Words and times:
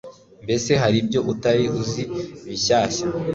mbese 0.43 0.71
hari 0.81 0.97
ibyo 1.03 1.19
utari 1.31 1.65
uzi 1.81 2.03
bishyashya 2.47 3.05